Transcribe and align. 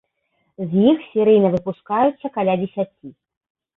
З 0.69 0.85
іх 0.93 0.97
серыйна 1.11 1.47
выпускаецца 1.57 2.27
каля 2.39 2.59
дзесяці. 2.63 3.07